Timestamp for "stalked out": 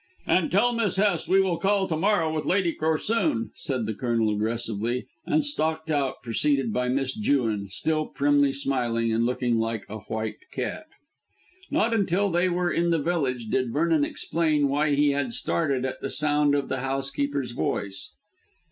5.45-6.23